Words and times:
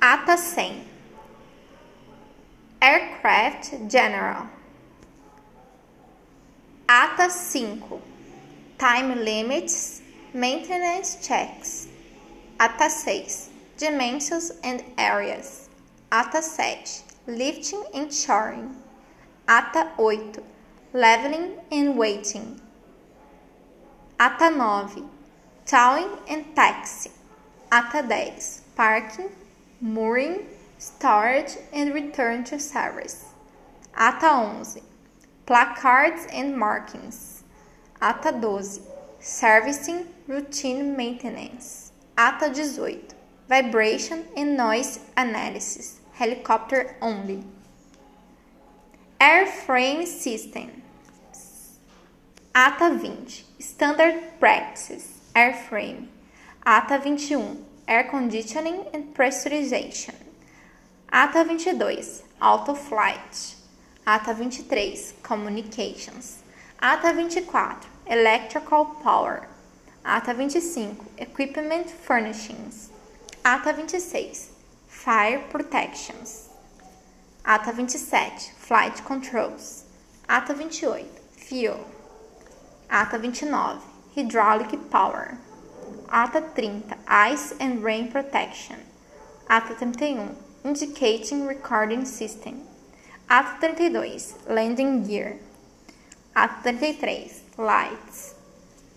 Ata 0.00 0.36
100 0.36 0.84
Aircraft 2.80 3.88
General. 3.88 4.46
Ata 6.88 7.28
5 7.28 8.00
Time 8.78 9.24
Limits 9.24 10.02
Maintenance 10.32 11.18
Checks. 11.26 11.88
Ata 12.60 12.88
6 12.88 13.50
Dimensions 13.76 14.52
and 14.62 14.84
Areas. 14.96 15.68
Ata 16.12 16.42
7 16.42 16.78
Lifting 17.26 17.82
and 17.92 18.14
Shoring. 18.14 18.76
Ata 19.48 19.90
8 19.98 20.38
Leveling 20.94 21.58
and 21.72 21.98
Weighting 21.98 22.60
Ata 24.20 24.48
9 24.48 25.10
Towing 25.66 26.10
and 26.30 26.44
Taxi. 26.54 27.10
Ata 27.72 28.06
10 28.06 28.38
Parking 28.76 29.30
mooring, 29.80 30.46
storage 30.78 31.56
and 31.72 31.94
return 31.94 32.44
to 32.44 32.58
service. 32.58 33.24
Ata 33.94 34.54
11. 34.54 34.82
Placards 35.46 36.26
and 36.32 36.56
markings. 36.56 37.42
Ata 38.00 38.32
12. 38.32 38.80
Servicing, 39.20 40.06
routine 40.26 40.96
maintenance. 40.96 41.92
Ata 42.16 42.50
18. 42.50 43.02
Vibration 43.48 44.24
and 44.36 44.56
noise 44.56 45.00
analysis. 45.16 46.00
Helicopter 46.12 46.96
only. 47.00 47.44
Airframe 49.20 50.06
system. 50.06 50.82
Ata 52.54 52.96
20. 52.98 53.44
Standard 53.58 54.22
practices. 54.38 55.18
Airframe. 55.34 56.08
Ata 56.64 56.98
21 56.98 57.67
Air 57.88 58.04
Conditioning 58.04 58.84
and 58.92 59.14
Pressurization. 59.14 60.14
Ata 61.10 61.42
22, 61.42 62.02
Auto 62.42 62.74
Flight. 62.74 63.54
Ata 64.06 64.34
23, 64.34 65.14
Communications. 65.22 66.42
Ata 66.82 67.14
24, 67.14 67.76
Electrical 68.08 68.84
Power. 69.02 69.48
Ata 70.04 70.34
25, 70.34 70.98
Equipment 71.16 71.88
Furnishings. 71.88 72.90
Ata 73.42 73.72
26, 73.72 74.50
Fire 74.86 75.42
Protections. 75.48 76.50
Ata 77.46 77.72
27, 77.72 78.52
Flight 78.58 79.02
Controls. 79.06 79.84
Ata 80.28 80.52
28, 80.52 81.06
Fuel. 81.32 81.86
Ata 82.90 83.16
29, 83.16 83.78
Hydraulic 84.14 84.90
Power. 84.90 85.38
Ata 86.10 86.40
30, 86.40 86.84
Ice 87.06 87.52
and 87.60 87.84
Rain 87.84 88.10
Protection. 88.10 88.76
Ata 89.50 89.74
31, 89.74 90.36
Indicating 90.64 91.46
Recording 91.46 92.06
System. 92.06 92.62
Ata 93.28 93.58
32, 93.60 94.34
Landing 94.48 95.06
Gear. 95.06 95.36
Ata 96.34 96.62
33, 96.62 97.32
Lights. 97.58 98.34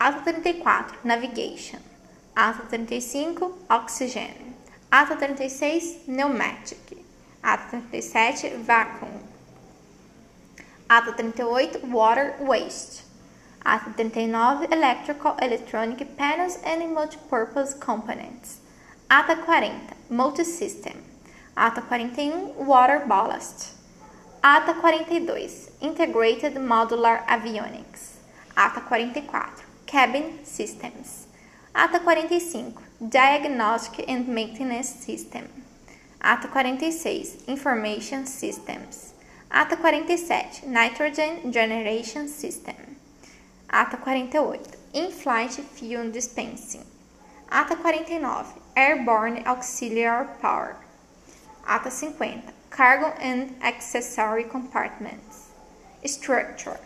Ata 0.00 0.22
34, 0.22 0.98
Navigation. 1.02 1.80
Ata 2.36 2.62
35, 2.70 3.54
Oxygen. 3.68 4.54
Ata 4.92 5.16
36, 5.16 6.06
Pneumatic. 6.06 6.96
Ata 7.42 7.80
37, 7.90 8.62
Vacuum. 8.62 9.18
Ata 10.88 11.12
38, 11.12 11.84
Water 11.84 12.36
Waste. 12.38 13.02
Ata 13.64 13.92
39, 13.92 14.72
Electrical 14.72 15.36
Electronic 15.42 16.16
Panels 16.16 16.58
and 16.64 16.82
Multipurpose 16.96 17.78
Components. 17.78 18.60
Ata 19.10 19.36
40, 19.36 19.72
Multisystem. 20.10 20.96
Ata 21.56 21.82
41, 21.82 22.66
Water 22.66 23.04
Ballast. 23.06 23.74
Ata 24.42 24.72
42, 24.72 25.72
Integrated 25.82 26.54
Modular 26.54 27.22
Avionics. 27.26 28.16
Ata 28.56 28.80
44, 28.80 29.50
Cabin 29.84 30.38
Systems. 30.42 31.26
Ata 31.74 32.00
45, 32.00 32.72
Diagnostic 33.10 34.08
and 34.08 34.26
Maintenance 34.26 34.88
System. 34.88 35.48
Ata 36.22 36.48
46, 36.48 37.44
Information 37.46 38.24
Systems. 38.24 39.12
Ata 39.50 39.76
47, 39.76 40.66
Nitrogen 40.66 41.52
Generation 41.52 42.26
System. 42.26 42.89
Ata 43.72 43.96
48, 43.98 44.76
In-Flight 44.94 45.52
Fuel 45.52 46.10
Dispensing. 46.10 46.84
Ata 47.52 47.76
49, 47.76 48.44
Airborne 48.76 49.44
Auxiliary 49.46 50.26
Power. 50.42 50.74
Ata 51.68 51.88
50, 51.88 52.42
Cargo 52.70 53.14
and 53.20 53.54
Accessory 53.62 54.42
Compartments. 54.42 55.50
Structure. 56.04 56.80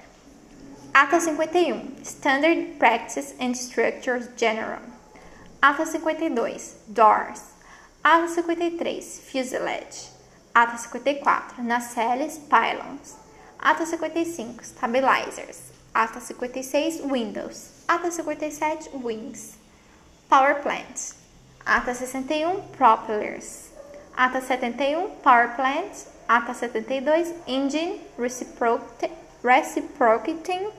Ata 0.94 1.20
51, 1.20 2.04
Standard 2.04 2.78
Practice 2.78 3.32
and 3.40 3.56
Structures 3.56 4.28
General. 4.36 4.82
Ata 5.62 5.86
52, 5.86 6.34
Doors. 6.92 7.40
Ata 8.04 8.28
53, 8.28 9.00
Fuselage. 9.00 10.10
Ata 10.54 10.76
54, 10.76 11.64
Nacelles 11.64 12.38
Pylons. 12.50 13.16
Ata 13.60 13.84
55, 13.86 14.62
Stabilizers. 14.62 15.72
Ata 15.94 16.20
56, 16.20 17.02
Windows. 17.02 17.84
Ata 17.88 18.10
57, 18.10 19.02
Wings. 19.02 19.56
Power 20.28 20.54
Plants. 20.62 21.14
Ata 21.66 21.94
61, 21.94 22.62
Propellers. 22.76 23.70
Ata 24.18 24.40
71, 24.40 25.10
Power 25.22 25.48
Plants. 25.56 26.10
Ata 26.28 26.54
72, 26.54 27.34
Engine 27.46 28.00
Reciprocating. 29.42 30.70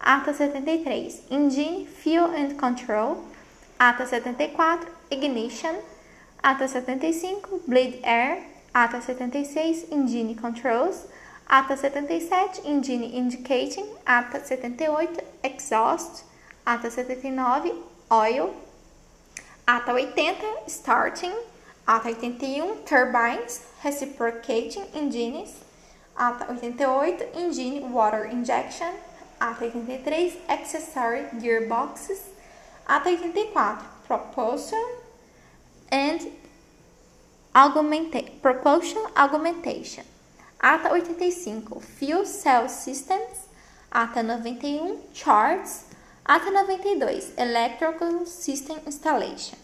Ata 0.00 0.34
73, 0.34 1.22
Engine 1.30 1.86
Fuel 1.86 2.30
and 2.34 2.58
Control. 2.58 3.24
Ata 3.80 4.06
74, 4.06 4.80
Ignition. 5.10 5.76
Ata 6.44 6.66
75, 6.68 7.66
Bleed 7.66 8.00
Air. 8.02 8.44
Ata 8.74 9.00
76, 9.00 9.84
Engine 9.92 10.34
Controls. 10.34 11.06
Ata 11.52 11.76
77, 11.76 12.64
Engine 12.64 13.04
Indicating. 13.04 13.84
Ata 14.06 14.42
78, 14.42 15.20
Exhaust. 15.44 16.24
Ata 16.66 16.90
79, 16.90 17.72
Oil. 18.10 18.54
Ata 19.68 19.94
80, 19.94 20.46
Starting. 20.66 21.34
Ata 21.86 22.08
81, 22.08 22.86
Turbines. 22.86 23.66
Reciprocating 23.84 24.86
Engines. 24.94 25.62
Ata 26.16 26.46
88, 26.50 27.20
Engine 27.34 27.92
Water 27.92 28.24
Injection. 28.24 28.94
Ata 29.38 29.66
83, 29.66 30.40
Accessory 30.48 31.24
Gearboxes. 31.38 32.32
Ata 32.88 33.10
84, 33.10 33.78
Propulsion 34.06 34.84
and 35.90 36.28
Augmenta 37.54 38.40
Propulsion 38.40 39.04
Augmentation. 39.14 40.04
Ata 40.62 40.94
85, 40.94 41.80
Fuel 41.80 42.24
Cell 42.24 42.68
Systems. 42.68 43.48
Ata 43.90 44.22
91, 44.22 44.96
Charts. 45.12 45.86
Ata 46.24 46.50
92, 46.50 47.32
Electrical 47.36 48.24
System 48.26 48.78
Installation. 48.86 49.58